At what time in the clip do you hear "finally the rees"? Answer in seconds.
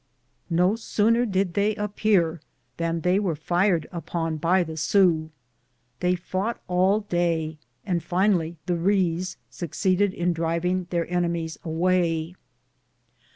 8.01-9.37